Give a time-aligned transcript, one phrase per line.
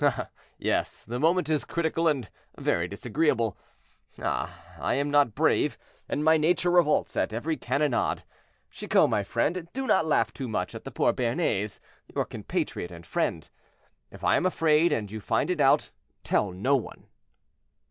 [0.00, 0.30] "Ah!
[0.56, 3.58] yes, the moment is critical and very disagreeable.
[4.22, 4.64] Ah!
[4.80, 5.76] I am not brave,
[6.08, 8.24] and my nature revolts at every cannonade.
[8.70, 11.78] Chicot, my friend, do not laugh too much at the poor Béarnais,
[12.14, 13.50] your compatriot and friend.
[14.10, 15.90] If I am afraid and you find it out,
[16.24, 17.04] tell no one."